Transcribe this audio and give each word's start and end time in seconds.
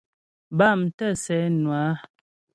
Bâm 0.57 0.79
tə̂ 0.97 1.09
sɛ́ 1.23 1.41
nwə 1.61 1.77
á. 1.87 1.89